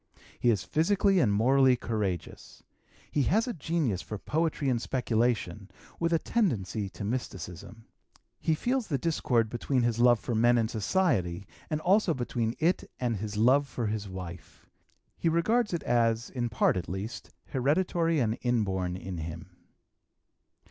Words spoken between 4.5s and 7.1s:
and speculation, with a tendency to